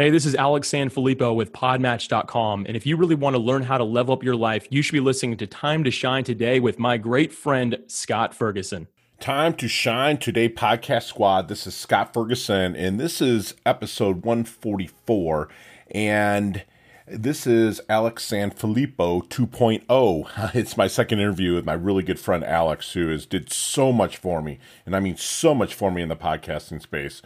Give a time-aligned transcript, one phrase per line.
[0.00, 2.64] Hey, this is Alex Sanfilippo with Podmatch.com.
[2.64, 4.94] And if you really want to learn how to level up your life, you should
[4.94, 8.88] be listening to Time to Shine today with my great friend, Scott Ferguson.
[9.18, 11.48] Time to Shine Today Podcast Squad.
[11.48, 15.50] This is Scott Ferguson, and this is episode 144.
[15.90, 16.64] And
[17.06, 20.54] this is Alex Sanfilippo 2.0.
[20.54, 24.16] It's my second interview with my really good friend Alex, who has did so much
[24.16, 27.20] for me, and I mean so much for me in the podcasting space.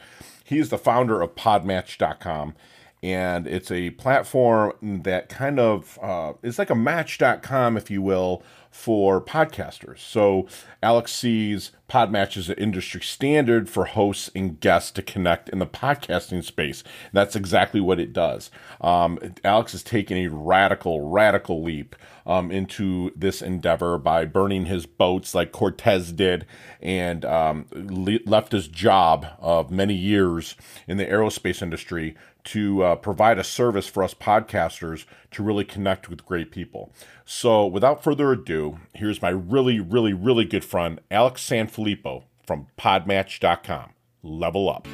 [0.45, 2.55] He is the founder of Podmatch.com,
[3.03, 8.43] and it's a platform that kind of uh, is like a Match.com, if you will,
[8.75, 10.01] for podcasters.
[10.01, 10.49] So
[10.83, 15.67] Alex sees Podmatch as an industry standard for hosts and guests to connect in the
[15.67, 16.83] podcasting space.
[17.13, 18.51] That's exactly what it does.
[18.81, 21.95] Um, Alex has taken a radical, radical leap
[22.27, 26.45] um, into this endeavor by burning his boats like Cortez did
[26.83, 30.57] and um, le- left his job of many years
[30.89, 36.09] in the aerospace industry to uh, provide a service for us podcasters to really connect
[36.09, 36.93] with great people.
[37.25, 38.64] So, without further ado,
[38.95, 43.91] here's my really, really, really good friend, Alex Sanfilippo from Podmatch.com.
[44.23, 44.87] Level up.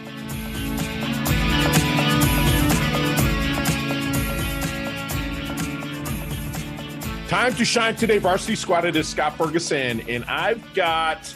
[7.29, 8.85] Time to shine today, varsity squad.
[8.85, 11.33] It is Scott Ferguson, and I've got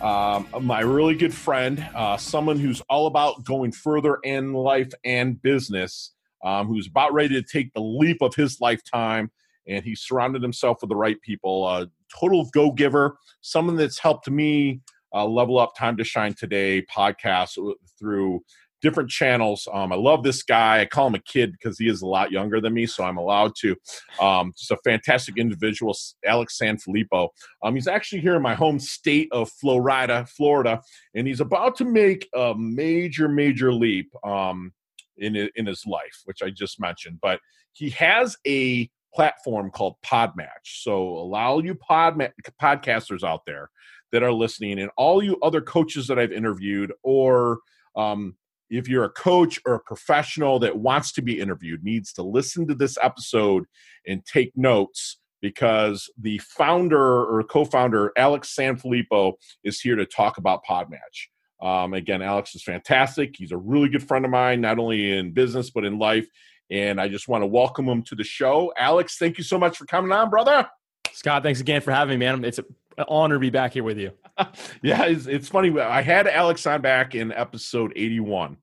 [0.00, 5.42] um, my really good friend, uh, someone who's all about going further in life and
[5.42, 6.12] business,
[6.44, 9.30] um, who's about ready to take the leap of his lifetime,
[9.66, 11.68] and he's surrounded himself with the right people.
[11.68, 14.80] A total go giver, someone that's helped me
[15.14, 17.58] uh, level up Time to Shine Today podcast
[17.98, 18.42] through
[18.84, 19.66] different channels.
[19.72, 20.82] Um, I love this guy.
[20.82, 23.16] I call him a kid because he is a lot younger than me, so I'm
[23.16, 23.74] allowed to.
[24.20, 27.30] Um, just a fantastic individual, Alex Sanfilippo.
[27.62, 30.82] Um, he's actually here in my home state of Florida, Florida,
[31.14, 34.74] and he's about to make a major, major leap um,
[35.16, 37.20] in in his life, which I just mentioned.
[37.22, 37.40] But
[37.72, 40.48] he has a platform called Podmatch.
[40.64, 42.20] So allow you pod
[42.60, 43.70] podcasters out there
[44.12, 47.58] that are listening, and all you other coaches that I've interviewed, or
[47.96, 48.36] um,
[48.70, 52.66] if you're a coach or a professional that wants to be interviewed, needs to listen
[52.68, 53.64] to this episode
[54.06, 60.64] and take notes because the founder or co-founder Alex Sanfilippo is here to talk about
[60.68, 61.28] Podmatch.
[61.60, 63.34] Um, again, Alex is fantastic.
[63.36, 66.26] He's a really good friend of mine, not only in business but in life.
[66.70, 68.72] And I just want to welcome him to the show.
[68.76, 70.68] Alex, thank you so much for coming on, brother.
[71.12, 72.44] Scott, thanks again for having me, man.
[72.44, 72.64] It's an
[73.08, 74.12] honor to be back here with you.
[74.82, 75.78] yeah, it's, it's funny.
[75.78, 78.56] I had Alex on back in episode 81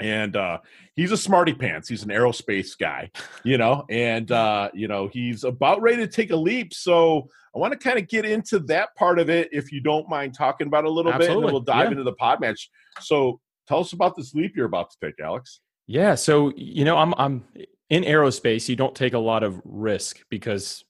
[0.00, 0.58] and uh,
[0.94, 1.88] he's a smarty pants.
[1.88, 3.10] He's an aerospace guy,
[3.44, 6.74] you know, and uh, you know he's about ready to take a leap.
[6.74, 10.08] So I want to kind of get into that part of it, if you don't
[10.08, 11.36] mind talking about a little Absolutely.
[11.36, 11.90] bit, and we'll dive yeah.
[11.92, 12.68] into the Podmatch.
[13.00, 15.60] So tell us about this leap you're about to take, Alex.
[15.86, 17.44] Yeah, so you know, I'm I'm
[17.90, 18.68] in aerospace.
[18.68, 20.84] You don't take a lot of risk because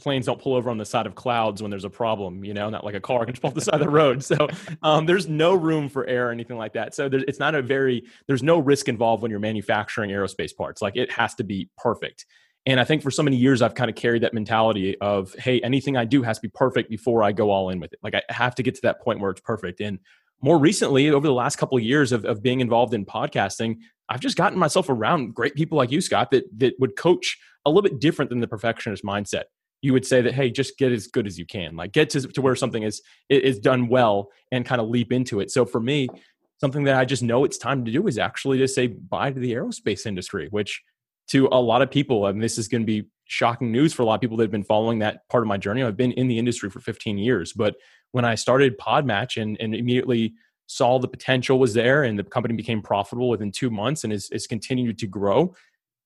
[0.00, 2.68] planes don't pull over on the side of clouds when there's a problem, you know,
[2.68, 4.22] not like a car can just pull off the side of the road.
[4.24, 4.48] So
[4.82, 6.94] um, there's no room for error or anything like that.
[6.94, 10.82] So it's not a very, there's no risk involved when you're manufacturing aerospace parts.
[10.82, 12.26] Like it has to be perfect.
[12.66, 15.60] And I think for so many years, I've kind of carried that mentality of, hey,
[15.60, 17.98] anything I do has to be perfect before I go all in with it.
[18.02, 19.80] Like I have to get to that point where it's perfect.
[19.80, 19.98] And
[20.42, 23.78] more recently, over the last couple of years of, of being involved in podcasting,
[24.08, 27.70] I've just gotten myself around great people like you, Scott, that that would coach a
[27.70, 29.44] little bit different than the perfectionist mindset.
[29.80, 32.20] You would say that hey just get as good as you can like get to,
[32.20, 35.50] to where something is is done well and kind of leap into it.
[35.50, 36.08] So for me
[36.60, 39.40] something that i just know it's time to do is actually to say bye to
[39.40, 40.82] the aerospace industry which
[41.28, 44.04] to a lot of people and this is going to be shocking news for a
[44.04, 46.28] lot of people that have been following that part of my journey i've been in
[46.28, 47.76] the industry for 15 years but
[48.12, 50.34] when i started podmatch and, and immediately
[50.66, 54.30] saw the potential was there and the company became profitable within two months and is,
[54.30, 55.54] is continued to grow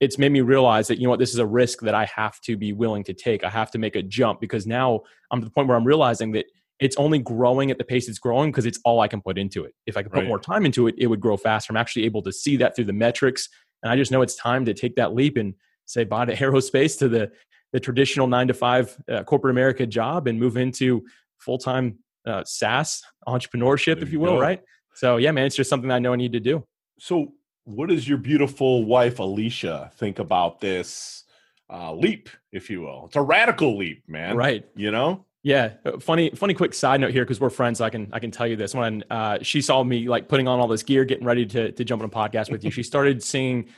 [0.01, 2.41] it's made me realize that you know what this is a risk that I have
[2.43, 3.43] to be willing to take.
[3.43, 6.33] I have to make a jump because now I'm to the point where I'm realizing
[6.33, 6.47] that
[6.79, 9.65] it's only growing at the pace it's growing because it's all I can put into
[9.65, 9.75] it.
[9.87, 10.29] If I could put right.
[10.29, 11.73] more time into it, it would grow faster.
[11.73, 13.49] I'm actually able to see that through the metrics,
[13.83, 15.55] and I just know it's time to take that leap and
[15.87, 17.31] say bye to aerospace to the
[17.73, 21.05] the traditional nine to five uh, corporate America job and move into
[21.39, 24.37] full time uh, SaaS entrepreneurship, there if you will.
[24.37, 24.41] Go.
[24.41, 24.63] Right.
[24.95, 26.65] So yeah, man, it's just something I know I need to do.
[26.99, 27.35] So
[27.65, 31.25] what does your beautiful wife Alicia think about this
[31.71, 33.05] uh, leap, if you will?
[33.07, 34.37] It's a radical leap, man.
[34.37, 34.67] Right.
[34.75, 35.25] You know.
[35.43, 36.55] Yeah, uh, funny, funny.
[36.55, 38.75] Quick side note here because we're friends, so I can I can tell you this.
[38.75, 41.85] When uh, she saw me like putting on all this gear, getting ready to to
[41.85, 43.69] jump on a podcast with you, she started singing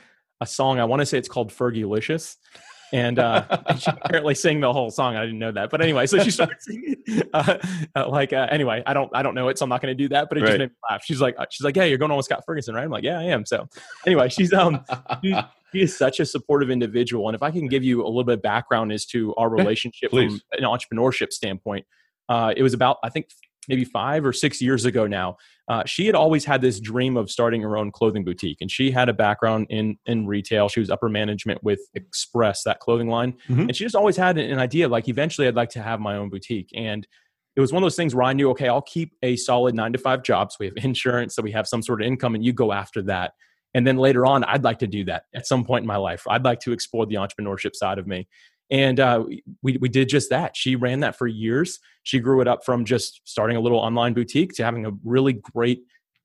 [0.41, 0.79] a song.
[0.79, 2.37] I want to say it's called Fergalicious.
[2.93, 5.15] and, uh, and she apparently sang the whole song.
[5.15, 6.95] I didn't know that, but anyway, so she started singing.
[7.33, 7.57] Uh,
[7.95, 10.03] uh, like uh, anyway, I don't I don't know it, so I'm not going to
[10.03, 10.27] do that.
[10.29, 11.03] But it just made me laugh.
[11.05, 12.83] She's like she's like, yeah, you're going on with Scott Ferguson, right?
[12.83, 13.45] I'm like, yeah, I am.
[13.45, 13.69] So
[14.05, 14.83] anyway, she's um
[15.23, 15.35] she,
[15.73, 18.35] she is such a supportive individual, and if I can give you a little bit
[18.35, 21.85] of background as to our relationship from an entrepreneurship standpoint,
[22.29, 23.27] uh, it was about I think
[23.67, 25.37] maybe five or six years ago now.
[25.67, 28.91] Uh, she had always had this dream of starting her own clothing boutique, and she
[28.91, 30.67] had a background in in retail.
[30.67, 33.67] She was upper management with Express, that clothing line, Mhm.
[33.67, 36.29] and she just always had an idea like eventually I'd like to have my own
[36.29, 36.69] boutique.
[36.75, 37.07] And
[37.55, 39.91] it was one of those things where I knew, okay, I'll keep a solid nine
[39.93, 42.43] to five job, so we have insurance, so we have some sort of income, and
[42.43, 43.33] you go after that.
[43.73, 46.23] And then later on, I'd like to do that at some point in my life.
[46.29, 48.27] I'd like to explore the entrepreneurship side of me.
[48.69, 49.25] And uh,
[49.61, 50.55] we, we did just that.
[50.55, 51.79] She ran that for years.
[52.03, 55.33] She grew it up from just starting a little online boutique to having a really
[55.33, 55.83] great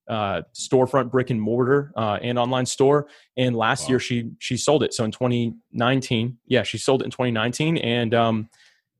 [0.08, 3.08] uh, storefront brick and mortar uh, and online store.
[3.36, 3.88] And last Wow.
[3.90, 4.94] year she she sold it.
[4.94, 8.48] So in 2019, yeah, she sold it in 2019 and um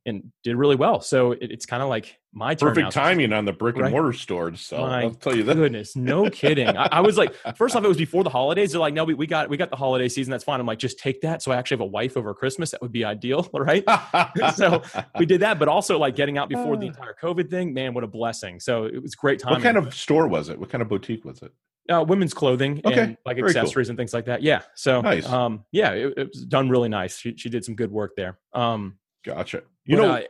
[0.06, 1.00] and did really well.
[1.00, 2.55] So it, it's kind of like my.
[2.55, 3.91] Perfect timing on the brick and Right.
[3.93, 4.55] mortar store.
[4.55, 5.56] So My I'll tell you that.
[5.56, 6.69] Goodness, no kidding.
[6.69, 8.73] I, I was like, first off, it was before the holidays.
[8.73, 10.31] They're like, no, we, we got we got the holiday season.
[10.31, 10.61] That's fine.
[10.61, 11.43] I'm like, just take that.
[11.43, 12.70] So I actually have a wife over Christmas.
[12.70, 13.85] That would be ideal, right?
[14.55, 14.82] So,
[15.19, 17.75] we did that, but also like getting out before the entire COVID thing.
[17.75, 18.61] Man, what a blessing!
[18.61, 19.52] So it was great time.
[19.55, 20.59] what kind of store was it?
[20.59, 21.52] What kind of boutique was it?
[21.88, 23.61] uh, women's clothing Okay, and like very cool.
[23.62, 24.43] accessories and things like that?
[24.43, 24.62] Yeah.
[24.75, 25.25] So Nice.
[25.29, 27.19] um, yeah, it, it was done really nice.
[27.19, 28.38] She she did some good work there.
[28.52, 29.62] Um, Gotcha.
[29.87, 30.21] You know, uh,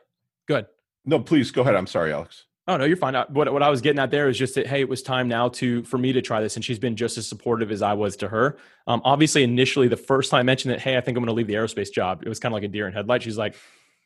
[0.47, 0.67] good.
[1.05, 1.75] no, please go ahead.
[1.75, 2.45] I'm sorry, Alex.
[2.69, 3.15] Oh no, you're fine.
[3.29, 5.49] What what I was getting at there is just that hey, it was time now
[5.51, 8.17] to for me to try this, and she's been just as supportive as I was
[8.17, 8.59] to her.
[8.89, 11.37] Um, obviously, initially, the first time I mentioned that, hey, I think I'm going to
[11.37, 13.25] leave the aerospace job, it was kind of like a deer in headlights.
[13.25, 13.55] She's like,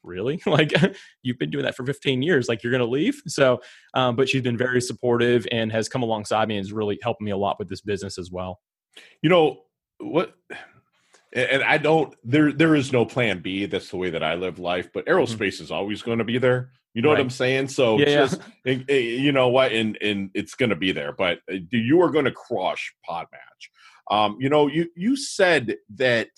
[0.02, 0.42] really?
[0.46, 0.72] like
[1.22, 3.22] you've been doing that for 15 years, like you're going to leave?
[3.26, 3.60] So,
[3.94, 7.20] um, but she's been very supportive and has come alongside me and has really helped
[7.20, 8.60] me a lot with this business as well.
[9.22, 9.62] You know
[9.98, 10.34] what?
[11.32, 12.14] And I don't.
[12.24, 13.66] There, there is no plan B.
[13.66, 14.88] That's the way that I live life.
[14.92, 16.70] But aerospace is always going to be there.
[16.92, 17.22] You know what Mm-hmm.
[17.22, 17.68] I'm saying?
[17.68, 18.16] So Yeah, yeah.
[18.26, 19.70] just, and- and you know what?
[19.72, 21.12] And and it's going to be there.
[21.12, 23.26] But uh, you are going to crush Podmatch.
[24.10, 26.28] Um, you know, you you said that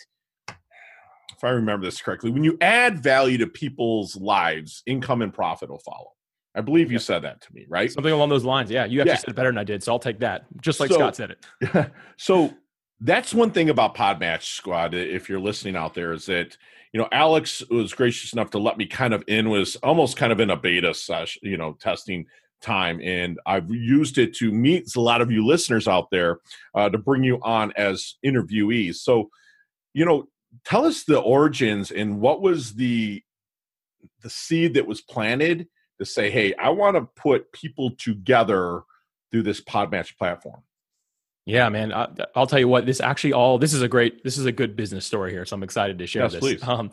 [0.48, 5.70] if I remember this correctly, when you add value to people's lives, income and profit
[5.70, 6.10] will follow.
[6.54, 7.00] I believe you Yeah.
[7.00, 7.90] said that to me, right?
[7.90, 8.70] Something along those lines.
[8.70, 9.16] Yeah, you actually Yeah.
[9.16, 10.44] said it better than I did, so I'll take that.
[10.60, 11.90] Just like So- Scott said it.
[12.18, 12.52] so
[13.04, 14.94] that's one thing about Podmatch Squad.
[14.94, 16.56] If you're listening out there, is that
[16.92, 20.32] you know Alex was gracious enough to let me kind of in was almost kind
[20.32, 22.26] of in a beta session, you know, testing
[22.60, 26.38] time, and I've used it to meet a lot of you listeners out there
[26.74, 28.96] uh, to bring you on as interviewees.
[28.96, 29.30] So,
[29.94, 30.28] you know,
[30.64, 33.22] tell us the origins and what was the
[34.22, 35.66] the seed that was planted
[35.98, 38.82] to say, hey, I want to put people together
[39.30, 40.62] through this Podmatch platform.
[41.44, 41.92] Yeah, man.
[41.92, 42.86] I, I'll tell you what.
[42.86, 43.58] This actually all.
[43.58, 44.22] This is a great.
[44.22, 45.44] This is a good business story here.
[45.44, 46.40] So I'm excited to share Yes, this.
[46.40, 46.62] please.
[46.62, 46.90] Um,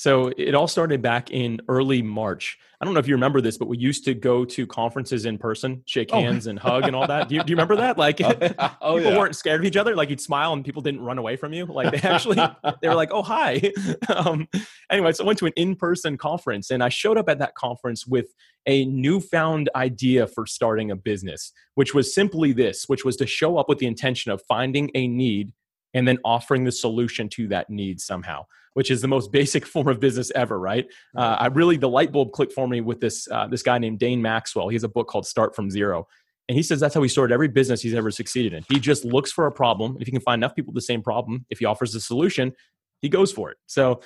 [0.00, 2.58] so it all started back in early March.
[2.80, 5.36] I don't know if you remember this, but we used to go to conferences in
[5.36, 6.18] person, shake Oh.
[6.18, 7.28] hands, and hug and all that.
[7.28, 7.98] Do you, do you remember that?
[7.98, 8.18] Like
[8.80, 9.94] oh people weren't scared of each other.
[9.94, 11.66] Like you'd smile and people didn't run away from you.
[11.66, 12.36] Like they actually
[12.80, 13.60] they were like, "Oh, hi."
[14.08, 14.48] um,
[14.90, 18.06] anyway, so I went to an in-person conference, and I showed up at that conference
[18.06, 18.28] with
[18.64, 23.58] a newfound idea for starting a business, which was simply this: which was to show
[23.58, 25.52] up with the intention of finding a need
[25.94, 28.46] and then offering the solution to that need somehow.
[28.74, 30.86] Which is the most basic form of business ever, right?
[31.16, 33.98] Uh, I really the light bulb clicked for me with this uh, this guy named
[33.98, 34.68] Dane Maxwell.
[34.68, 36.06] He has a book called Start from Zero,
[36.48, 38.64] and he says that's how he started every business he's ever succeeded in.
[38.68, 39.96] He just looks for a problem.
[40.00, 42.52] If he can find enough people with the same problem, if he offers a solution,
[43.00, 43.56] he goes for it.
[43.66, 44.02] So,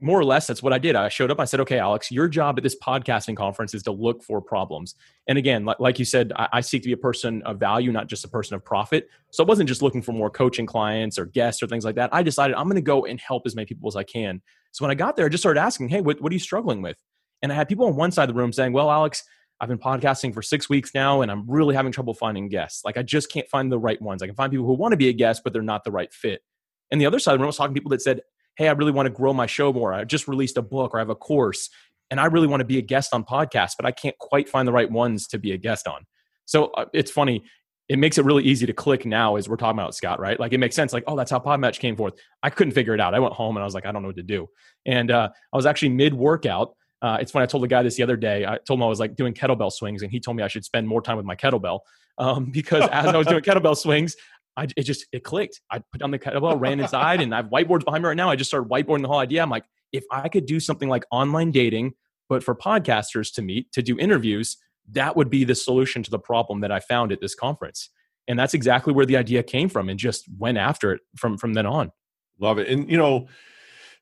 [0.00, 0.96] more or less, that's what I did.
[0.96, 1.40] I showed up.
[1.40, 4.94] I said, okay, Alex, your job at this podcasting conference is to look for problems.
[5.28, 7.92] And again, like, like you said, I, I seek to be a person of value,
[7.92, 9.08] not just a person of profit.
[9.30, 12.10] So, I wasn't just looking for more coaching clients or guests or things like that.
[12.12, 14.42] I decided I'm going to go and help as many people as I can.
[14.72, 16.82] So, when I got there, I just started asking, hey, what, what are you struggling
[16.82, 16.96] with?
[17.42, 19.24] And I had people on one side of the room saying, well, Alex,
[19.60, 22.82] I've been podcasting for six weeks now and I'm really having trouble finding guests.
[22.84, 24.22] Like I just can't find the right ones.
[24.22, 26.12] I can find people who want to be a guest, but they're not the right
[26.12, 26.42] fit.
[26.90, 28.22] And the other side of the room was talking to people that said,
[28.60, 29.94] Hey, I really want to grow my show more.
[29.94, 31.70] I just released a book or I have a course
[32.10, 34.68] and I really want to be a guest on podcasts, but I can't quite find
[34.68, 36.04] the right ones to be a guest on.
[36.44, 37.42] So uh, it's funny.
[37.88, 40.38] It makes it really easy to click now as we're talking about Scott, right?
[40.38, 40.92] Like it makes sense.
[40.92, 42.12] Like, oh, that's how Podmatch came forth.
[42.42, 43.14] I couldn't figure it out.
[43.14, 44.46] I went home and I was like, I don't know what to do.
[44.84, 46.76] And uh, I was actually mid workout.
[47.00, 47.44] Uh, it's funny.
[47.44, 48.44] I told the guy this the other day.
[48.44, 50.66] I told him I was like doing kettlebell swings, and he told me I should
[50.66, 51.78] spend more time with my kettlebell
[52.18, 54.16] um, because as I was doing kettlebell swings,
[54.60, 55.60] I, it just it clicked.
[55.70, 58.28] I put down the kettlebell, ran inside, and I have whiteboards behind me right now.
[58.28, 59.42] I just started whiteboarding the whole idea.
[59.42, 61.94] I'm like, if I could do something like online dating,
[62.28, 64.58] but for podcasters to meet to do interviews,
[64.92, 67.88] that would be the solution to the problem that I found at this conference.
[68.28, 71.54] And that's exactly where the idea came from, and just went after it from from
[71.54, 71.90] then on.
[72.38, 72.68] Love it.
[72.68, 73.28] And you know,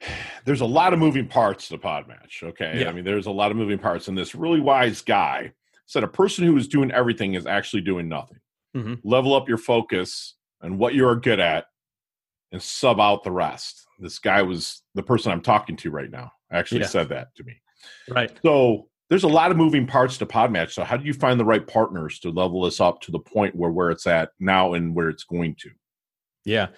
[0.44, 2.42] there's a lot of moving parts to the Podmatch.
[2.42, 2.80] Okay.
[2.80, 2.88] Yeah.
[2.88, 4.08] I mean, there's a lot of moving parts.
[4.08, 5.52] And this really wise guy
[5.86, 8.38] said a person who is doing everything is actually doing nothing.
[8.76, 9.00] Mhm.
[9.04, 11.66] Level up your focus and what you're good at
[12.52, 13.86] and sub out the rest.
[13.98, 16.32] This guy was the person I'm talking to right now.
[16.50, 16.86] Actually Yeah.
[16.86, 17.60] said that to me.
[18.08, 18.30] Right.
[18.42, 20.72] So there's a lot of moving parts to Podmatch.
[20.72, 23.54] So how do you find the right partners to level this up to the point
[23.54, 25.70] where where it's at now and where it's going to?
[26.44, 26.68] Yeah.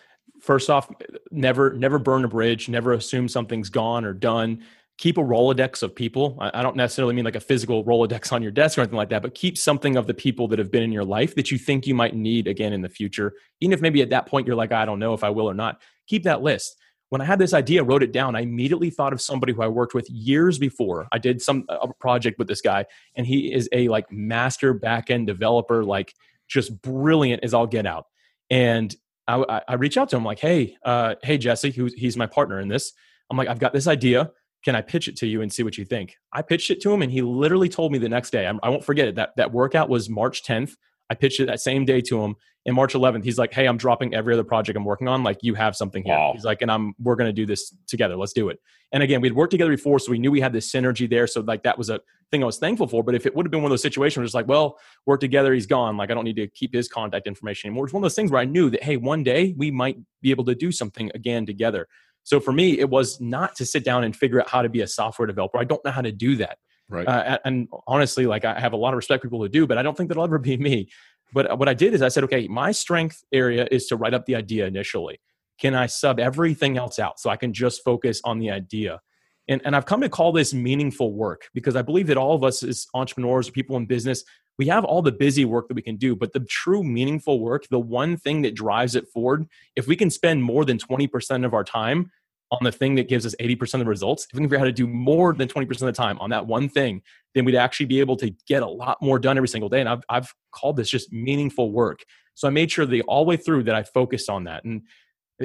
[0.41, 0.91] First off,
[1.31, 2.69] never never burn a bridge.
[2.69, 4.63] Never assume something's gone or done.
[5.01, 6.37] Keep a Rolodex of people.
[6.39, 9.23] I, don't necessarily mean like a physical Rolodex on your desk or anything like that,
[9.23, 11.87] but keep something of the people that have been in your life that you think
[11.87, 13.33] you might need again in the future.
[13.63, 15.55] Even if maybe at that point you're like, I don't know if I will or
[15.55, 15.81] not.
[16.07, 16.77] Keep that list.
[17.09, 19.69] When I had this idea, wrote it down, I immediately thought of somebody who I
[19.69, 21.09] worked with years before.
[21.13, 22.85] I did some a project with this guy,
[23.17, 26.13] and he is a like master backend developer, like
[26.47, 28.05] just brilliant as all get out.
[28.51, 28.95] And
[29.27, 32.27] I, I- I reach out to him like, hey, uh, hey Jesse, who he's my
[32.27, 32.93] partner in this.
[33.31, 34.31] I'm like, I've got this idea.
[34.65, 36.17] Can I pitch it to you and see what you think?
[36.33, 38.47] I pitched it to him, and he literally told me the next day.
[38.47, 39.15] I'm, I won't forget it.
[39.15, 40.73] That that workout was March 10th.
[41.09, 42.37] I pitched it that same day to him.
[42.67, 45.23] And March 11th, he's like, "Hey, I'm dropping every other project I'm working on.
[45.23, 46.33] Like, you have something here." Wow.
[46.35, 48.17] He's like, "And I'm we're gonna do this together.
[48.17, 48.59] Let's do it."
[48.93, 51.27] And again, we'd worked together before, so we knew we had this synergy there.
[51.27, 52.01] So like that was a
[52.31, 53.03] thing I was thankful for.
[53.03, 55.21] But if it would have been one of those situations where it's like, well, work
[55.21, 55.97] together, he's gone.
[55.97, 57.87] Like I don't need to keep his contact information anymore.
[57.87, 60.31] It's one of those things where I knew that hey, one day we might be
[60.31, 61.89] able to do something again together.
[62.25, 64.81] So for me, it was not to sit down and figure out how to be
[64.83, 65.59] a software developer.
[65.59, 66.59] I don't know how to do that.
[66.89, 67.07] Right.
[67.07, 69.79] Uh, and honestly, like I have a lot of respect for people who do, but
[69.79, 70.91] I don't think that'll ever be me.
[71.33, 74.27] But what I did is I said, okay, my strength area is to write up
[74.27, 75.21] the idea initially.
[75.61, 79.01] Can I sub everything else out so I can just focus on the idea?
[79.47, 82.43] And, and I've come to call this meaningful work because I believe that all of
[82.43, 84.25] us as entrepreneurs, people in business,
[84.61, 87.67] we have all the busy work that we can do, but the true meaningful work,
[87.71, 91.55] the one thing that drives it forward, if we can spend more than 20% of
[91.55, 92.11] our time
[92.51, 94.61] on the thing that gives us 80% of the results, if we can figure out
[94.61, 97.01] how to do more than 20% of the time on that one thing,
[97.35, 99.81] then we'd actually be able to get a lot more done every single day.
[99.81, 102.05] And I've, I've called this just meaningful work.
[102.35, 104.65] So I made sure the all the way through that I focused on that.
[104.65, 104.83] And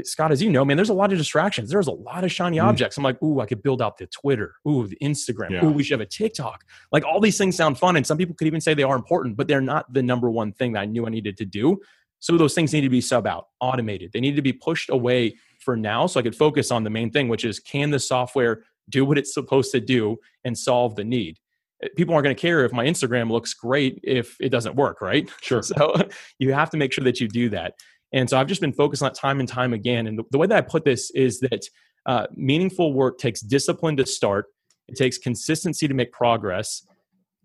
[0.03, 1.69] Scott, as you know, man, there's a lot of distractions.
[1.69, 2.63] There's a lot of shiny Mm.
[2.65, 2.97] objects.
[2.97, 4.55] I'm like, ooh, I could build out the Twitter.
[4.67, 5.51] Ooh, the Instagram.
[5.51, 5.65] Yeah.
[5.65, 6.65] Ooh, we should have a TikTok.
[6.91, 7.95] Like all these things sound fun.
[7.95, 10.51] And some people could even say they are important, but they're not the number one
[10.51, 11.79] thing that I knew I needed to do.
[12.19, 14.11] So those things need to be sub out, automated.
[14.11, 17.11] They need to be pushed away for now so I could focus on the main
[17.11, 21.03] thing, which is can the software do what it's supposed to do and solve the
[21.03, 21.39] need?
[21.83, 25.01] Uh, People aren't going to care if my Instagram looks great if it doesn't work,
[25.01, 25.29] right?
[25.41, 25.61] Sure.
[25.63, 25.95] So
[26.39, 27.75] you have to make sure that you do that.
[28.15, 30.07] And so I've just been focused on it time and time again.
[30.07, 31.65] And the, the way that I put this is that
[32.05, 34.45] uh, meaningful work takes discipline to start,
[34.87, 36.87] it takes consistency to make progress,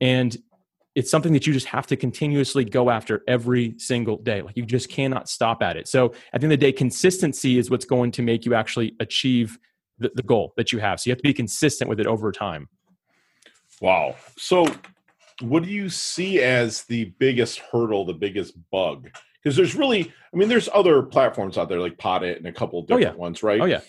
[0.01, 0.37] and
[0.95, 4.43] it's something that you just have to continuously go after every single day.
[4.43, 5.89] Like you just cannot stop at it.
[5.89, 8.95] So at the end of the day, consistency is what's going to make you actually
[9.01, 9.59] achieve
[9.99, 11.01] the, the goal that you have.
[11.01, 12.69] So you have to be consistent with it over time.
[13.81, 14.17] Wow.
[14.37, 14.67] So,
[15.41, 19.11] what do you see as the biggest hurdle, the biggest bug?
[19.43, 22.79] Because there's really, I mean, there's other platforms out there like Podit and a couple
[22.79, 23.61] of Oh, different ones, right?
[23.61, 23.81] Oh yeah.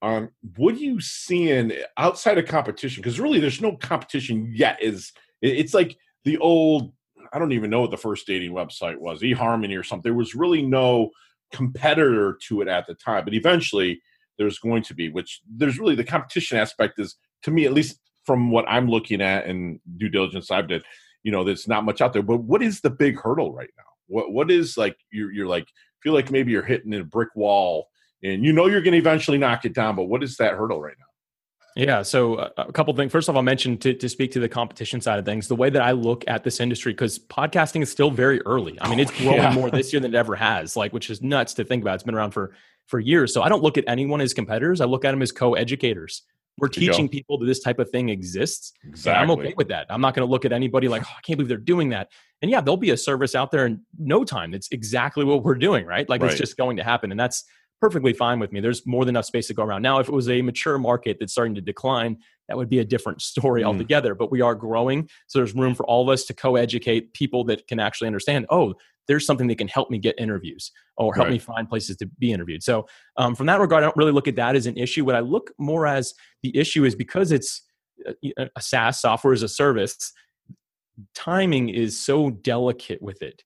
[0.00, 3.02] Um, what do you see in outside of competition?
[3.02, 4.78] Because really, there's no competition yet.
[4.82, 5.12] Is
[5.42, 6.92] it's like the old,
[7.32, 10.02] I don't even know what the first dating website was, eHarmony or something.
[10.04, 11.10] There was really no
[11.52, 14.00] competitor to it at the time, but eventually
[14.38, 15.08] there's going to be.
[15.08, 19.20] Which there's really the competition aspect is to me, at least from what I'm looking
[19.20, 20.84] at and due diligence I've did,
[21.22, 22.22] you know, there's not much out there.
[22.22, 23.84] But what is the big hurdle right now?
[24.08, 25.66] What what is like you're you're like
[26.02, 27.88] feel like maybe you're hitting a brick wall
[28.22, 30.80] and you know you're going to eventually knock it down, but what is that hurdle
[30.80, 31.04] right now?
[31.76, 32.02] Yeah.
[32.02, 33.12] So uh, a couple things.
[33.12, 35.54] First of all, I'll mention to, to speak to the competition side of things, the
[35.54, 38.76] way that I look at this industry, because podcasting is still very early.
[38.80, 39.52] I mean, it's growing yeah.
[39.52, 41.94] more this year than it ever has, like, which is nuts to think about.
[41.94, 42.52] It's been around for,
[42.86, 43.32] for years.
[43.32, 44.80] So I don't look at anyone as competitors.
[44.80, 46.22] I look at them as co-educators.
[46.60, 46.80] We're go.
[46.80, 48.72] teaching people that this type of thing exists.
[48.86, 49.22] Exactly.
[49.22, 49.86] I'm okay with that.
[49.90, 52.10] I'm not going to look at anybody like, oh, I can't believe they're doing that.
[52.42, 54.50] And yeah, there'll be a service out there in no time.
[54.50, 56.08] That's exactly what we're doing, right?
[56.08, 56.30] Like Right.
[56.30, 57.10] it's just going to happen.
[57.10, 57.44] And that's
[57.80, 58.60] perfectly fine with me.
[58.60, 59.82] There's more than enough space to go around.
[59.82, 62.84] Now, if it was a mature market that's starting to decline, that would be a
[62.84, 63.66] different story Mm.
[63.66, 64.14] altogether.
[64.14, 65.08] But we are growing.
[65.28, 68.46] So there's room for all of us to co educate people that can actually understand,
[68.50, 68.74] oh,
[69.08, 71.32] there's something that can help me get interviews or help Right.
[71.32, 72.62] me find places to be interviewed.
[72.62, 72.86] So,
[73.16, 75.04] um, from that regard, I don't really look at that as an issue.
[75.04, 77.62] What I look more as the issue is because it's
[78.06, 80.12] a a SaaS software as a service,
[81.14, 83.42] timing is so delicate with it.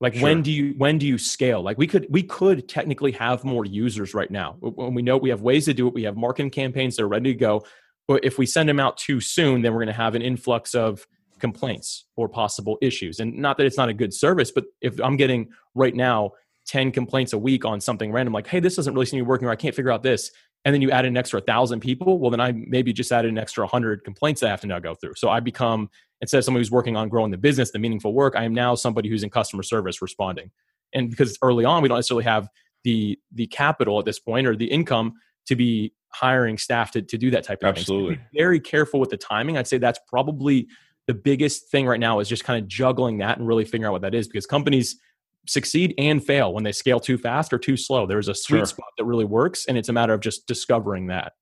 [0.00, 0.22] Like Sure.
[0.24, 1.62] when do you when do you scale?
[1.62, 4.56] Like we could we could technically have more users right now.
[4.60, 7.08] When we know we have ways to do it, we have marketing campaigns that are
[7.08, 7.64] ready to go.
[8.06, 10.74] But if we send them out too soon, then we're going to have an influx
[10.74, 11.06] of
[11.44, 13.20] complaints or possible issues.
[13.20, 16.32] And not that it's not a good service, but if I'm getting right now
[16.68, 19.28] 10 complaints a week on something random, like, hey, this doesn't really seem to be
[19.28, 20.30] working, or I can't figure out this.
[20.64, 23.36] and then you add an extra thousand people, well, then I maybe just added an
[23.36, 25.16] extra hundred complaints that I have to now go through.
[25.16, 25.90] So I become
[26.22, 28.74] instead of somebody who's working on growing the business, the meaningful work, I am now
[28.74, 30.50] somebody who's in customer service responding.
[30.94, 32.48] And because early on we don't necessarily have
[32.84, 35.12] the the capital at this point or the income
[35.48, 38.14] to be hiring staff to, to do that type of Absolutely.
[38.14, 38.24] thing.
[38.24, 39.58] So very careful with the timing.
[39.58, 40.68] I'd say that's probably
[41.06, 43.92] the biggest thing right now is just kind of juggling that and really figuring out
[43.92, 44.98] what that is because companies
[45.46, 48.06] succeed and fail when they scale too fast or too slow.
[48.06, 48.66] There's a sweet Sure.
[48.66, 51.32] spot that really works, and it's a matter of just discovering that.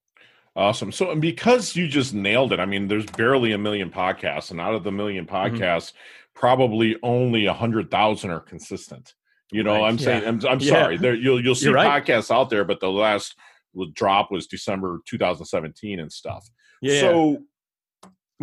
[0.56, 0.90] Awesome.
[0.92, 4.60] So, and because you just nailed it, I mean, there's barely a million podcasts, and
[4.60, 5.56] out of the million Mm-hmm.
[5.56, 5.92] podcasts,
[6.34, 9.14] probably only a hundred thousand are consistent.
[9.52, 9.88] You know, Right.
[9.88, 10.68] I'm saying, I'm, I'm Yeah.
[10.82, 10.96] sorry.
[10.96, 12.04] There, you'll you'll see right.
[12.04, 13.36] podcasts out there, but the last
[13.94, 16.46] drop was December 2017 and stuff.
[16.82, 17.00] Yeah.
[17.00, 17.38] So,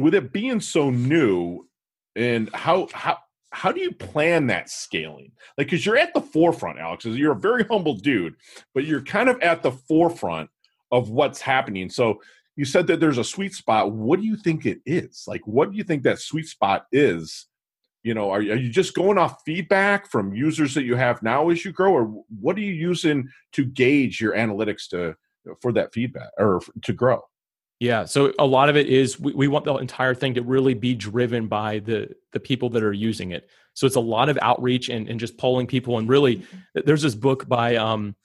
[0.02, 1.68] with it being so new,
[2.16, 3.18] and how how
[3.52, 5.32] how do you plan that scaling?
[5.58, 7.06] Like, because you're at the forefront, Alex.
[7.06, 8.36] You're a very humble dude,
[8.74, 10.50] but you're kind of at the forefront
[10.92, 11.90] of what's happening.
[11.90, 12.22] So,
[12.56, 13.94] you said that there's a sweet spot.
[13.94, 15.24] What do you think it is?
[15.28, 17.48] Like, what do you think that sweet spot is?
[18.04, 21.50] You know, are, are you just going off feedback from users that you have now
[21.50, 25.16] as you grow, or what are you using to gauge your analytics to
[25.62, 27.22] for that feedback or to grow?
[27.80, 28.06] Yeah.
[28.06, 30.94] So a lot of it is we, we want the entire thing to really be
[30.96, 33.50] driven by the the people that are using it.
[33.74, 35.98] So it's a lot of outreach and, and just polling people.
[35.98, 38.16] And really, there's this book by um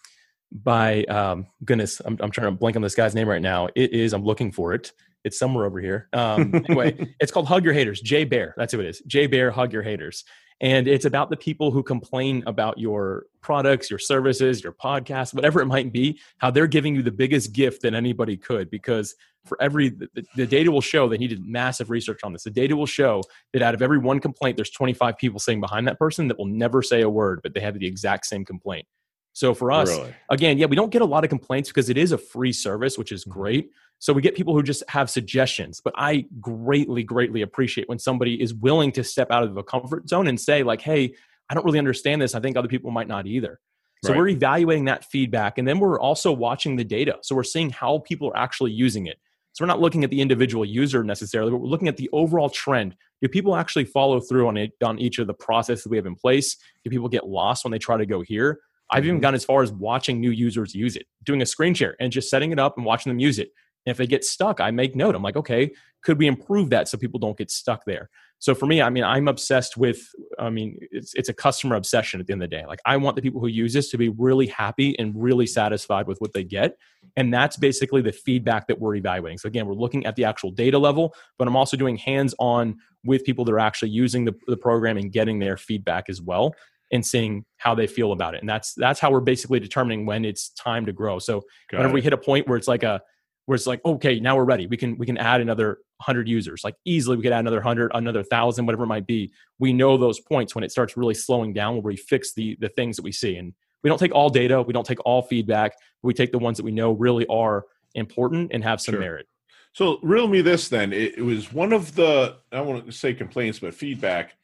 [0.55, 3.69] by um goodness, I'm I'm trying to blank on this guy's name right now.
[3.75, 4.93] It is I'm looking for it.
[5.25, 6.09] It's somewhere over here.
[6.13, 8.01] Um, anyway, it's called Hug Your Haters.
[8.01, 8.55] Jay Baer.
[8.57, 9.01] That's who it is.
[9.07, 10.25] Jay Baer, Hug Your Haters.
[10.61, 15.61] And it's about the people who complain about your products, your services, your podcast, whatever
[15.61, 18.71] it might be, how they're giving you the biggest gift that anybody could.
[18.71, 22.45] Because for every, the, the data will show they needed massive research on this.
[22.45, 25.89] The data will show that out of every one complaint, there's 25 people sitting behind
[25.89, 28.87] that person that will never say a word, but they have the exact same complaint.
[29.35, 30.15] So for us, Really?
[30.31, 32.97] again, yeah, we don't get a lot of complaints because it is a free service,
[32.97, 33.31] which is Mhm.
[33.31, 33.71] great.
[33.99, 38.41] So we get people who just have suggestions, but I greatly, greatly appreciate when somebody
[38.41, 41.15] is willing to step out of a comfort zone and say, like, hey,
[41.51, 42.35] I don't really understand this.
[42.35, 43.61] I think other people might not either.
[44.05, 44.19] So Right.
[44.19, 45.59] we're evaluating that feedback.
[45.59, 47.19] And then we're also watching the data.
[47.23, 49.19] So we're seeing how people are actually using it.
[49.53, 52.51] So we're not looking at the individual user necessarily, but we're looking at the overall
[52.51, 52.97] trend.
[53.23, 56.15] Do people actually follow through on it on each of the processes we have in
[56.15, 56.57] place?
[56.85, 58.61] Do people get lost when they try to go here?
[58.91, 59.23] I've even Mhm.
[59.23, 62.31] gone as far as watching new users use it, doing a screen share and just
[62.31, 63.51] setting it up and watching them use it.
[63.87, 65.15] And if they get stuck, I make note.
[65.15, 65.71] I'm like, okay,
[66.03, 68.09] could we improve that so people don't get stuck there?
[68.39, 70.07] So for me, I mean, I'm obsessed with.
[70.39, 72.65] I mean, it's it's a customer obsession at the end of the day.
[72.67, 76.07] Like, I want the people who use this to be really happy and really satisfied
[76.07, 76.77] with what they get,
[77.17, 79.39] and that's basically the feedback that we're evaluating.
[79.39, 83.25] So again, we're looking at the actual data level, but I'm also doing hands-on with
[83.25, 86.55] people that are actually using the, the program and getting their feedback as well
[86.93, 88.41] and seeing how they feel about it.
[88.41, 91.19] And that's that's how we're basically determining when it's time to grow.
[91.19, 93.01] So Got whenever we hit a point where it's like a
[93.47, 96.65] where it's like okay now we're ready we can we can add another 100 users
[96.65, 99.97] like easily we could add another 100 another 1000 whatever it might be we know
[99.97, 103.03] those points when it starts really slowing down where we fix the the things that
[103.03, 106.15] we see and we don't take all data we don't take all feedback but we
[106.15, 109.01] take the ones that we know really are important and have some Sure.
[109.01, 109.27] merit
[109.75, 110.93] So, riddle me this then.
[110.93, 114.37] It, it was one of the, I don't want to say complaints, but feedback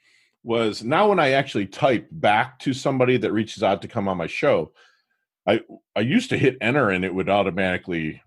[0.43, 4.17] was now when I actually type back to somebody that reaches out to come on
[4.17, 4.73] my show,
[5.47, 5.61] I
[5.95, 8.23] I used to hit enter and it would automatically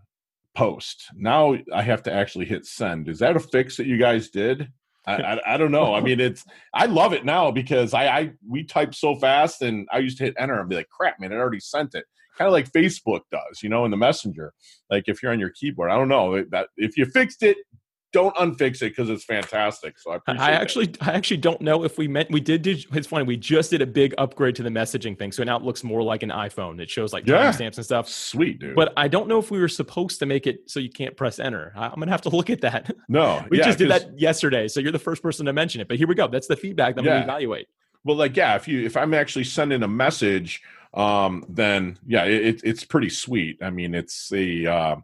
[0.56, 1.06] post.
[1.16, 3.10] Now I have to actually hit send.
[3.10, 4.72] Is that a fix that you guys did?
[5.06, 5.94] I, I, I don't know.
[5.94, 9.88] I mean, it's I love it now because I, I we type so fast and
[9.92, 12.06] I used to hit enter and be like, crap, man, I already sent it.
[12.38, 14.54] Kind of like Facebook does, you know, in the messenger.
[14.90, 17.58] Like if you're on your keyboard, I don't know that if you fixed it,
[18.14, 20.00] don't unfix it because it's fantastic.
[20.00, 20.62] So I appreciate I that.
[20.62, 22.66] actually, I actually don't know if we meant we did.
[22.66, 23.26] it's funny.
[23.26, 26.02] We just did a big upgrade to the messaging thing, so now it looks more
[26.04, 26.80] like an iPhone.
[26.80, 27.52] It shows like Yeah.
[27.52, 28.08] timestamps and stuff.
[28.08, 28.76] sweet dude.
[28.76, 31.40] But I don't know if we were supposed to make it so you can't press
[31.40, 31.74] enter.
[31.76, 32.92] I- I'm gonna have to look at that.
[33.10, 35.88] no, We yeah, just did that yesterday, so you're the first person to mention it.
[35.88, 36.28] But here we go.
[36.28, 37.12] That's the feedback that Yeah.
[37.14, 37.68] gonna evaluate.
[38.06, 40.62] Well, like yeah, if you if I'm actually sending a message,
[40.94, 43.58] um, then yeah, it, it's pretty sweet.
[43.64, 44.96] I mean, it's a uh,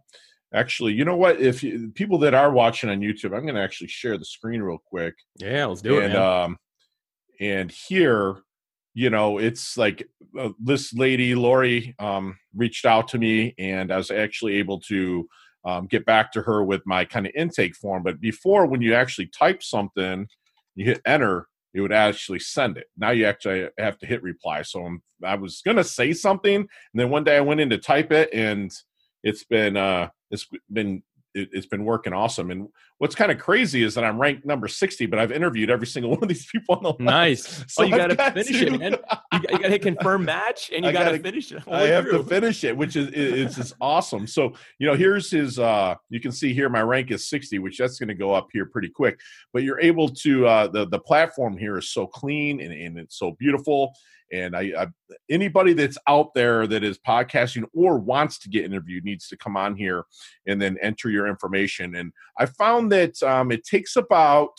[0.53, 1.39] actually, you know what?
[1.39, 4.61] If you, people that are watching on YouTube, I'm going to actually share the screen
[4.61, 6.05] real quick, Yeah, let's do it.
[6.05, 6.21] and man.
[6.21, 6.57] um,
[7.39, 8.37] and here,
[8.93, 10.07] you know, it's like
[10.37, 15.27] uh, this lady Lori um reached out to me, and I was actually able to
[15.65, 18.03] um, get back to her with my kind of intake form.
[18.03, 20.27] But before, when you actually type something,
[20.75, 22.87] you hit enter, it would actually send it.
[22.97, 24.63] Now you actually have to hit reply.
[24.63, 27.77] So I'm, I was gonna say something, and then one day I went in to
[27.77, 28.71] type it, and
[29.23, 32.51] it's been uh, it's been it, has been working awesome.
[32.51, 35.87] And what's kind of crazy is that I'm ranked number 60, but I've interviewed every
[35.87, 37.05] single one of these people on the line.
[37.05, 37.65] Nice.
[37.67, 38.95] So oh, you got to finish it, man.
[39.31, 41.61] You, got to hit confirm match, and you got to finish it.
[41.71, 42.17] I have through.
[42.17, 44.25] to finish it, which is it's just awesome.
[44.25, 45.59] So you know, here's his.
[45.59, 48.47] uh You can see here my rank is 60, which that's going to go up
[48.51, 49.19] here pretty quick.
[49.53, 53.17] But you're able to uh the the platform here is so clean and, and it's
[53.17, 53.93] so beautiful
[54.31, 54.87] and I, I,
[55.29, 59.57] anybody that's out there that is podcasting or wants to get interviewed needs to come
[59.57, 60.05] on here
[60.47, 61.95] and then enter your information.
[61.95, 64.57] And I found that um, it takes about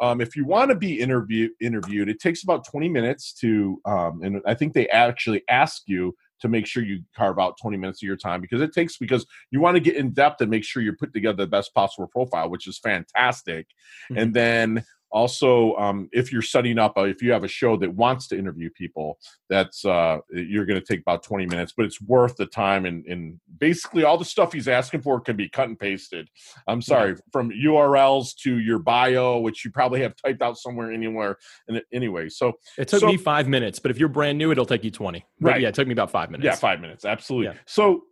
[0.00, 4.22] um, if you want to be interview, interviewed, it takes about 20 minutes to, um,
[4.22, 8.02] and I think they actually ask you to make sure you carve out 20 minutes
[8.02, 10.64] of your time because it takes because you want to get in depth and make
[10.64, 13.66] sure you put together the best possible profile, which is fantastic.
[14.10, 14.18] Mm-hmm.
[14.18, 17.92] And then also um, if you're setting up a, if you have a show that
[17.92, 19.18] wants to interview people
[19.48, 23.04] that's uh, you're going to take about 20 minutes but it's worth the time and,
[23.06, 26.28] and basically all the stuff he's asking for can be cut and pasted.
[26.66, 27.16] I'm sorry yeah.
[27.32, 31.36] from urls to your bio which you probably have typed out somewhere anywhere
[31.68, 34.66] and anyway so it took so, me five minutes but if you're brand new it'll
[34.66, 35.60] take you 20 but right.
[35.60, 36.44] yeah it took me about five minutes.
[36.44, 37.48] Yeah five minutes absolutely.
[37.48, 37.60] Yeah.
[37.66, 38.02] so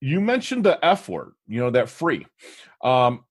[0.00, 2.26] you mentioned the f word you know that free.
[2.82, 3.24] Um,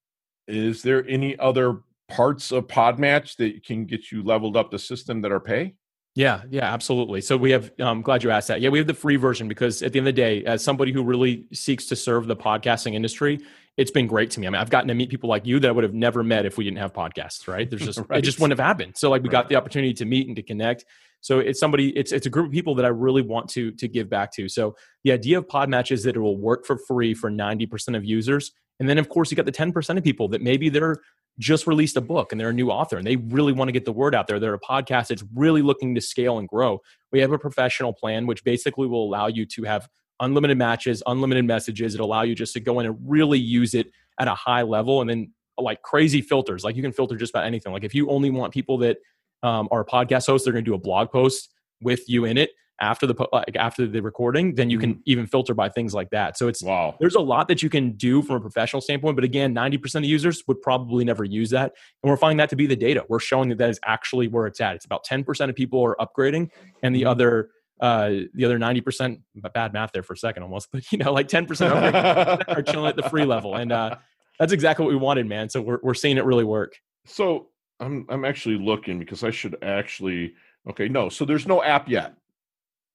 [0.47, 5.21] is there any other parts of Podmatch that can get you leveled up the system
[5.21, 5.75] that are pay?
[6.15, 7.21] Yeah, yeah, absolutely.
[7.21, 7.71] So we have.
[7.79, 8.61] I'm um, glad you asked that.
[8.61, 10.91] Yeah, we have the free version because at the end of the day, as somebody
[10.91, 13.39] who really seeks to serve the podcasting industry,
[13.77, 14.45] it's been great to me.
[14.45, 16.45] I mean, I've gotten to meet people like you that I would have never met
[16.45, 17.47] if we didn't have podcasts.
[17.47, 17.67] Right?
[17.67, 18.19] There's just right.
[18.19, 18.95] it just wouldn't have happened.
[18.95, 19.33] So like we right.
[19.33, 20.85] got the opportunity to meet and to connect.
[21.21, 21.89] So it's somebody.
[21.97, 24.47] It's it's a group of people that I really want to to give back to.
[24.47, 28.05] So the idea of Podmatch is that it will work for free for 90% of
[28.05, 30.97] users, and then of course you got the 10% of people that maybe they're
[31.39, 33.85] just released a book and they're a new author and they really want to get
[33.85, 34.39] the word out there.
[34.39, 36.81] They're a podcast that's really looking to scale and grow.
[37.11, 41.45] We have a professional plan, which basically will allow you to have unlimited matches, unlimited
[41.45, 41.95] messages.
[41.95, 43.87] It'll allow you just to go in and really use it
[44.19, 46.63] at a high level and then like crazy filters.
[46.63, 47.73] Like you can filter just about anything.
[47.73, 48.97] Like if you only want people that
[49.41, 51.49] um, are podcast hosts, they're going to do a blog post
[51.81, 55.01] with you in it after the like after the recording, then you can mm-hmm.
[55.05, 56.37] even filter by things like that.
[56.37, 56.95] So it's wow.
[56.99, 60.05] There's a lot that you can do from a professional standpoint, but again, 90% of
[60.05, 63.05] users would probably never use that, and we're finding that to be the data.
[63.07, 64.75] We're showing that that is actually where it's at.
[64.75, 66.49] It's about 10% of people are upgrading,
[66.81, 67.09] and the mm-hmm.
[67.09, 69.19] other uh, the other 90%
[69.53, 72.95] bad math there for a second almost but you know like 10% are chilling at
[72.95, 73.95] the free level and uh,
[74.39, 77.47] that's exactly what we wanted man so we're, we're seeing it really work so
[77.79, 80.33] i'm i'm actually looking because i should actually
[80.69, 82.15] okay no so there's no app yet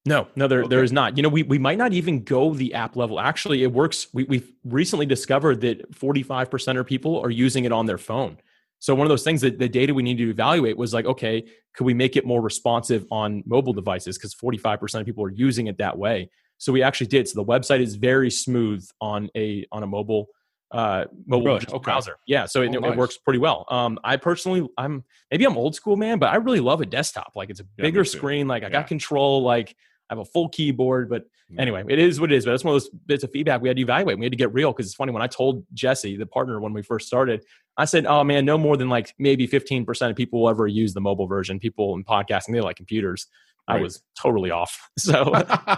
[0.04, 0.68] no, no, there, okay.
[0.68, 1.16] there is not.
[1.16, 3.20] You know, we, we might not even go the app level.
[3.20, 4.06] Actually, it works.
[4.12, 8.38] We, we've recently discovered that 45% of people are using it on their phone.
[8.78, 11.44] So one of those things that the data we need to evaluate was like, okay,
[11.74, 14.16] could we make it more responsive on mobile devices?
[14.16, 16.30] Because 45% of people are using it that way.
[16.58, 17.28] So we actually did.
[17.28, 20.26] So the website is very smooth on a on a mobile
[20.70, 21.66] uh mobile really?
[21.66, 21.78] okay.
[21.78, 22.16] browser.
[22.26, 22.92] Yeah, so it, oh, nice.
[22.92, 23.64] it, works pretty well.
[23.68, 27.32] Um I personally I'm maybe I'm old school man, but I really love a desktop.
[27.34, 29.76] Like it's a bigger yeah, screen, like I got control like
[30.10, 31.58] I have a full keyboard, but mm.
[31.58, 32.44] anyway, it is what it is.
[32.44, 34.18] But that's one of those bits of feedback we had to evaluate.
[34.18, 36.72] We had to get real because it's funny when I told Jesse, the partner, when
[36.72, 37.44] we first started,
[37.76, 40.66] I said, "Oh man, no more than like maybe fifteen percent of people will ever
[40.66, 41.58] use the mobile version.
[41.58, 43.26] People in podcasting they like computers."
[43.68, 43.78] Right.
[43.78, 44.90] I was totally off.
[44.98, 45.32] So,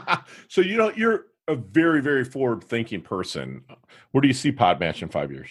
[0.48, 3.64] so you know, you're a very, very forward-thinking person.
[4.12, 5.50] Where do you see Podmatch in five years?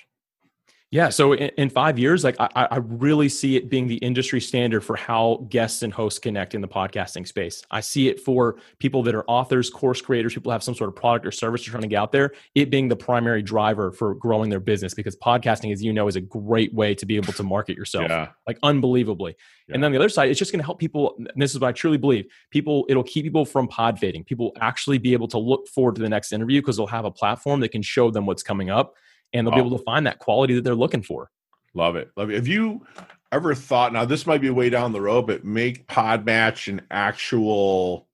[0.91, 1.10] Yeah.
[1.10, 4.82] So in, in, five years, like I, I really see it being the industry standard
[4.82, 7.62] for how guests and hosts connect in the podcasting space.
[7.69, 10.95] I see it for people that are authors, course creators, people have some sort of
[10.95, 14.15] product or service you're trying to get out there, it being the primary driver for
[14.15, 17.34] growing their business because podcasting, as you know, is a great way to be able
[17.34, 18.10] to market yourself.
[18.10, 18.30] Yeah.
[18.47, 19.36] Like unbelievably.
[19.67, 19.75] Yeah.
[19.75, 21.13] And then the other side, it's just going to help people.
[21.19, 22.25] And this is what I truly believe.
[22.49, 24.23] People, it'll keep people from pod fading.
[24.23, 27.12] People actually be able to look forward to the next interview because they'll have a
[27.12, 28.95] platform that can show them what's coming up
[29.33, 29.61] and they'll oh.
[29.61, 31.29] be able to find that quality that they're looking for.
[31.73, 32.11] Love it.
[32.17, 32.35] Love it.
[32.35, 32.85] Have you
[33.31, 38.07] ever thought, now this might be way down the road, but make Podmatch an actual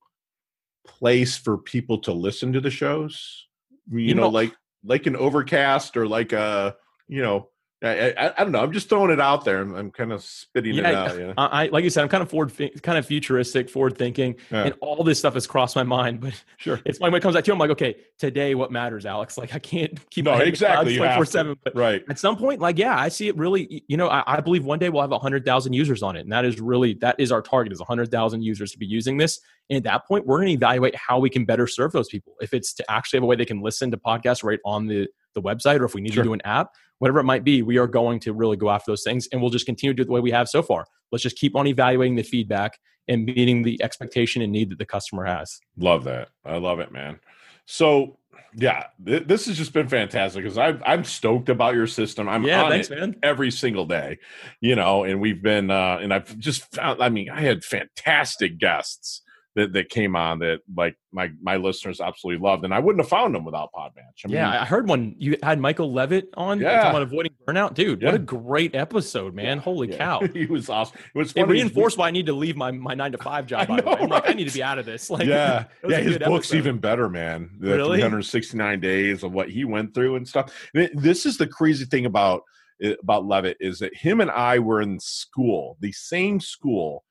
[0.86, 3.47] place for people to listen to the shows?
[3.89, 6.75] You, you know, know, like like an overcast or like a,
[7.08, 7.49] you know,
[7.86, 8.63] I, I, I, don't know.
[8.63, 9.62] I'm just throwing it out there.
[9.62, 11.17] I'm, I'm kind of spitting yeah, it out.
[11.17, 11.34] You know?
[11.38, 14.63] I, like you said, I'm kind of forward, kind of futuristic, forward thinking, yeah.
[14.63, 16.19] and all this stuff has crossed my mind.
[16.19, 19.06] But sure, it's when it comes back to you, I'm like, okay, today what matters,
[19.06, 19.38] Alex?
[19.38, 21.58] Like I can't keep no exactly 24 seven.
[21.63, 23.84] But right at some point, like yeah, I see it really.
[23.88, 26.32] You know, I, I believe one day we'll have hundred thousand users on it, and
[26.32, 29.39] that is really that is our target is hundred thousand users to be using this.
[29.69, 32.34] And at that point, we're going to evaluate how we can better serve those people.
[32.39, 35.08] If it's to actually have a way they can listen to podcasts right on the
[35.34, 36.24] the website, or if we need sure.
[36.24, 38.92] to do an app, whatever it might be, we are going to really go after
[38.92, 40.86] those things and we'll just continue to do it the way we have so far.
[41.12, 44.86] Let's just keep on evaluating the feedback and meeting the expectation and need that the
[44.86, 45.60] customer has.
[45.78, 46.30] Love that.
[46.44, 47.20] I love it, man.
[47.66, 48.18] So
[48.58, 52.30] Yeah, th- this has just been fantastic because I'm I'm stoked about your system.
[52.30, 53.16] I'm yeah, on thanks, it man.
[53.22, 54.20] every single day,
[54.62, 57.04] you know, and we've been uh, and I've just found.
[57.04, 59.22] I mean, I had fantastic guests
[59.56, 63.10] that, that came on that like my my listeners absolutely loved, and I wouldn't have
[63.10, 64.26] found them without Podmatch.
[64.26, 66.60] I mean, yeah, I heard one you had Michael Levitt on.
[66.60, 68.02] Yeah, on avoiding burnout, dude.
[68.02, 68.10] Yeah.
[68.10, 69.58] What a great episode, man!
[69.58, 69.63] Yeah.
[69.63, 69.98] Holy yeah.
[69.98, 71.00] cow, he was awesome.
[71.13, 71.32] It was.
[71.34, 73.70] It reinforced why I need to leave my, my nine to five job.
[73.70, 75.10] I know, I'm like, I need to be out of this.
[75.15, 76.00] Like, yeah, yeah.
[76.00, 76.58] His book's episode.
[76.58, 77.52] even better, man.
[77.60, 78.00] The really?
[78.00, 80.52] 369 days of what he went through and stuff.
[80.74, 82.41] This is the crazy thing about
[82.82, 87.06] eh, about Levitt is that him and I were in school, the same school,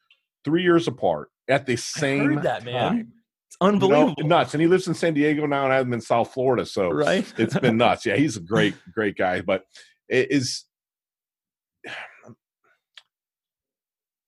[0.44, 2.74] three years apart at the same that, man.
[2.74, 3.12] time.
[3.48, 4.26] It's unbelievable.
[4.26, 4.54] Nuts.
[4.54, 6.66] And he lives in San Diego now, and I'm in South Florida.
[6.66, 8.07] So right, it's been nuts.
[8.07, 9.40] Yeah, he's a great, great guy.
[9.40, 9.64] But
[10.09, 10.64] it is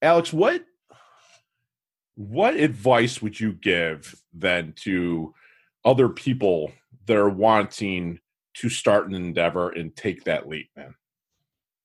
[0.03, 0.65] Alex, what
[2.15, 5.35] what advice would you give then to
[5.85, 6.73] other people
[7.07, 8.19] that are wanting
[8.55, 10.95] to start an endeavor and take that leap, man?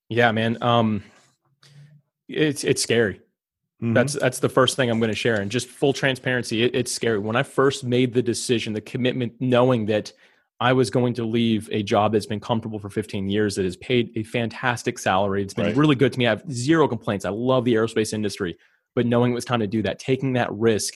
[0.10, 0.62] Yeah, man.
[0.62, 1.04] Um
[2.28, 3.22] it's it's scary.
[3.82, 3.94] Mm-hmm.
[3.94, 5.41] That's that's the first thing I'm going to share.
[5.41, 7.17] And just full transparency, it, it's scary.
[7.17, 10.13] When I first made the decision, the commitment, knowing that
[10.60, 13.76] I was going to leave a job that's been comfortable for 15 years, that has
[13.78, 15.76] paid a fantastic salary, it's been right.
[15.76, 16.28] really good to me.
[16.28, 17.26] I have zero complaints.
[17.26, 18.56] I love the aerospace industry,
[18.94, 20.94] but knowing it was time to do that, taking that risk,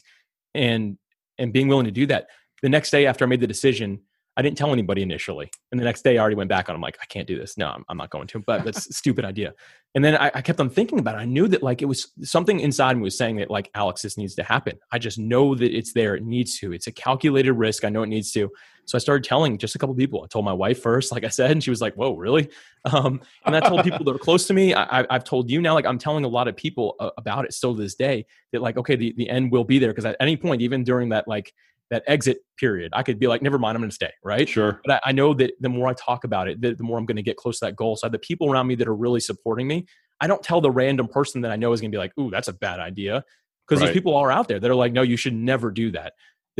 [0.53, 0.97] and
[1.39, 2.27] and being willing to do that.
[2.61, 4.01] The next day after I made the decision,
[4.37, 5.49] I didn't tell anybody initially.
[5.71, 6.75] And the next day I already went back on.
[6.75, 7.57] I'm like, I can't do this.
[7.57, 8.39] No, I'm, I'm not going to.
[8.39, 9.53] But that's a stupid idea.
[9.93, 11.19] And then I, I, kept on thinking about it.
[11.19, 14.17] I knew that like it was something inside me was saying that like Alex, this
[14.17, 14.77] needs to happen.
[14.91, 16.15] I just know that it's there.
[16.15, 16.73] It needs to.
[16.73, 17.85] It's a calculated risk.
[17.85, 18.51] I know it needs to.
[18.83, 20.21] So I started telling just a couple people.
[20.23, 22.49] I told my wife first, like I said, and she was like, "Whoa, really?"
[22.85, 24.75] Um, and I told people that are close to me.
[24.75, 25.73] I, have told you now.
[25.73, 28.27] Like I'm telling a lot of people uh, about it still to this day.
[28.51, 31.09] That like, okay, the, the end will be there because at any point, even during
[31.09, 31.51] that like
[31.91, 34.47] that exit period, I could be like, never mind, I'm going to stay, right?
[34.47, 34.81] Sure.
[34.85, 37.05] But I, I, know that the more I talk about it, the, the more I'm
[37.05, 37.95] going to get close to that goal.
[37.95, 39.85] So the people around me that are really supporting me,
[40.19, 42.31] I don't tell the random person that I know is going to be like, ooh,
[42.31, 43.23] that's a bad idea.
[43.67, 43.87] Because right.
[43.87, 46.13] there's people are out there that are like, no, you should never do that.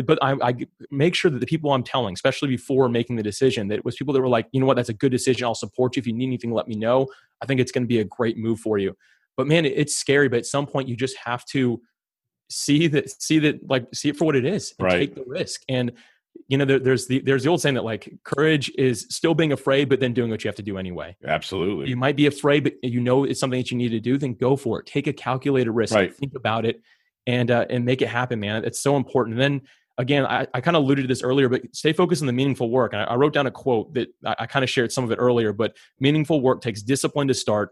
[0.04, 0.56] But I, I,
[0.92, 3.96] make sure that the people I'm telling, especially before making the decision, that it was
[3.96, 5.46] people that were like, you know what, that's a good decision.
[5.46, 6.02] I'll support you.
[6.02, 7.08] If you need anything, let me know.
[7.42, 8.98] I think it's going to be a great move for you.
[9.38, 10.28] But man, it's scary.
[10.28, 11.82] But at some point, you just have to
[12.50, 15.00] see that see that like see it for what it is and right.
[15.00, 15.62] take the risk.
[15.70, 15.94] And
[16.48, 19.52] you know there, there's the there's the old saying that like courage is still being
[19.52, 21.16] afraid but then doing what you have to do anyway.
[21.26, 21.90] Absolutely.
[21.90, 24.34] You might be afraid but you know it's something that you need to do then
[24.34, 24.86] go for it.
[24.86, 26.16] Take a calculated risk right.
[26.16, 26.82] think about it
[27.26, 28.64] and uh, and make it happen man.
[28.66, 29.36] It's so important.
[29.36, 29.62] And then
[29.98, 32.70] again i, I kind of alluded to this earlier but stay focused on the meaningful
[32.70, 32.94] work.
[32.94, 35.12] And I, I wrote down a quote that I, I kind of shared some of
[35.12, 37.72] it earlier but meaningful work takes discipline to start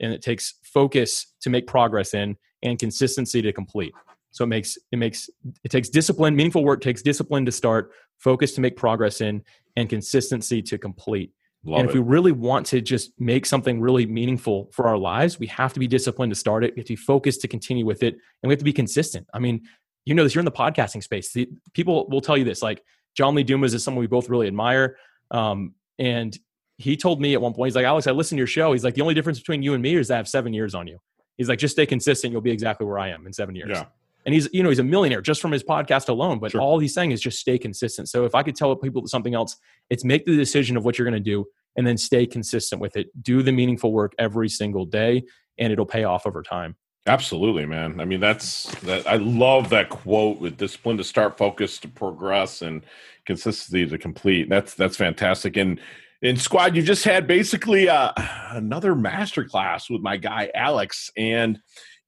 [0.00, 3.92] and it takes focus to make progress in and consistency to complete
[4.30, 5.28] so it makes it makes
[5.64, 6.36] it takes discipline.
[6.36, 9.42] Meaningful work takes discipline to start, focus to make progress in,
[9.76, 11.32] and consistency to complete.
[11.64, 11.98] Love and if it.
[11.98, 15.80] we really want to just make something really meaningful for our lives, we have to
[15.80, 16.74] be disciplined to start it.
[16.74, 19.26] We have to be focused to continue with it, and we have to be consistent.
[19.34, 19.62] I mean,
[20.04, 20.34] you know this.
[20.34, 21.32] You're in the podcasting space.
[21.32, 22.62] The, people will tell you this.
[22.62, 22.82] Like
[23.14, 24.96] John Lee Dumas is someone we both really admire,
[25.30, 26.38] um, and
[26.78, 28.72] he told me at one point, he's like, Alex, I listen to your show.
[28.72, 30.74] He's like, the only difference between you and me is that I have seven years
[30.74, 30.98] on you.
[31.36, 32.32] He's like, just stay consistent.
[32.32, 33.70] You'll be exactly where I am in seven years.
[33.70, 33.86] Yeah.
[34.26, 36.60] And he's you know he's a millionaire just from his podcast alone but sure.
[36.60, 38.08] all he's saying is just stay consistent.
[38.10, 39.56] So if i could tell people something else
[39.88, 42.96] it's make the decision of what you're going to do and then stay consistent with
[42.96, 43.08] it.
[43.22, 45.22] Do the meaningful work every single day
[45.56, 46.76] and it'll pay off over time.
[47.06, 47.98] Absolutely man.
[47.98, 52.60] I mean that's that i love that quote with discipline to start focus to progress
[52.60, 52.84] and
[53.24, 54.48] consistency to complete.
[54.48, 55.56] That's that's fantastic.
[55.56, 55.80] And
[56.22, 58.12] in squad you just had basically uh,
[58.50, 61.58] another master class with my guy alex and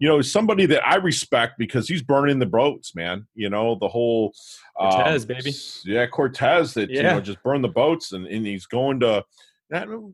[0.02, 3.24] you know, somebody that I respect because he's burning the boats, man.
[3.36, 4.34] You know, the whole
[4.76, 5.54] Cortez, um, baby.
[5.84, 6.96] Yeah, Cortez that yeah.
[6.96, 9.24] you know just burned the boats and, and he's going to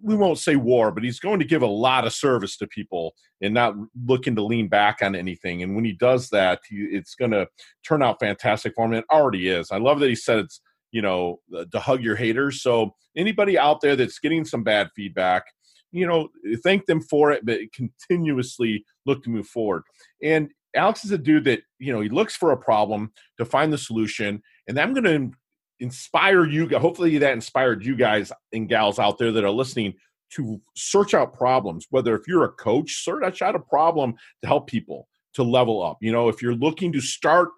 [0.02, 3.14] we won't say war, but he's going to give a lot of service to people
[3.40, 3.74] and not
[4.06, 5.62] looking to lean back on anything.
[5.62, 7.48] And when he does that, he, it's going to
[7.82, 8.92] turn out fantastic for him.
[8.92, 9.72] It already is.
[9.72, 12.62] I love that he said it's, you know, uh, to hug your haters.
[12.62, 15.44] So anybody out there that's getting some bad feedback,
[15.92, 16.28] you know,
[16.62, 19.82] thank them for it, but continuously look to move forward.
[20.22, 23.72] And Alex is a dude that, you know, he looks for a problem to find
[23.72, 24.42] the solution.
[24.66, 25.36] And I'm going to
[25.80, 26.68] inspire you.
[26.78, 29.94] Hopefully, that inspired you guys and gals out there that are listening
[30.30, 31.86] to search out problems.
[31.90, 35.98] Whether if you're a coach, search out a problem to help people to level up.
[36.00, 37.48] You know, if you're looking to start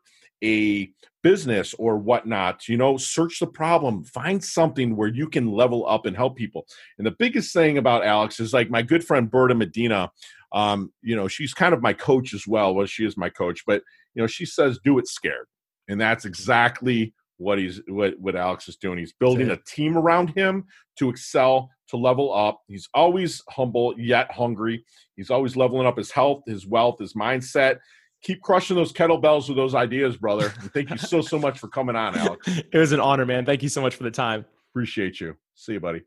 [0.42, 0.90] a
[1.22, 6.06] business or whatnot, you know, search the problem, find something where you can level up
[6.06, 6.66] and help people.
[6.98, 10.11] And the biggest thing about Alex is like my good friend Berta Medina,
[10.52, 12.74] um, you know, she's kind of my coach as well.
[12.74, 13.83] Well, she is my coach, but
[14.14, 15.46] you know, she says, do it scared.
[15.88, 18.98] And that's exactly what he's what what Alex is doing.
[18.98, 20.64] He's building a team around him
[20.98, 22.61] to excel, to level up.
[22.68, 24.85] He's always humble yet hungry.
[25.16, 27.78] He's always leveling up his health, his wealth, his mindset.
[28.22, 30.52] Keep crushing those kettlebells with those ideas, brother.
[30.61, 32.46] And thank you so so much for coming on, Alex.
[32.72, 33.46] it was an honor, man.
[33.46, 34.44] Thank you so much for the time.
[34.72, 35.37] Appreciate you.
[35.54, 36.02] See you, buddy.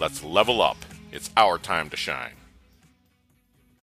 [0.00, 0.78] let's level up.
[1.12, 2.39] It's our time to shine.